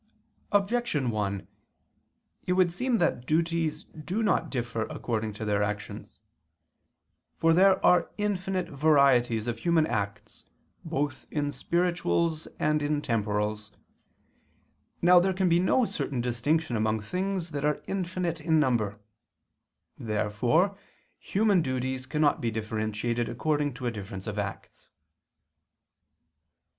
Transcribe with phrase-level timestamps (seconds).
[0.51, 1.47] Objection 1:
[2.47, 6.17] It would seem that duties do not differ according to their actions.
[7.37, 10.45] For there are infinite varieties of human acts
[10.83, 13.73] both in spirituals and in temporals.
[15.03, 18.99] Now there can be no certain distinction among things that are infinite in number.
[19.99, 20.79] Therefore
[21.19, 24.89] human duties cannot be differentiated according to a difference of acts.